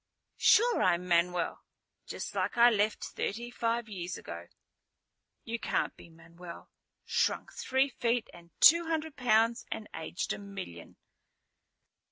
[0.39, 1.59] "Sure, I'm Manuel.
[2.07, 4.47] Just like I left, thirty five years ago."
[5.43, 6.71] "You can't be Manuel,
[7.05, 10.95] shrunk three feet and two hundred pounds and aged a million."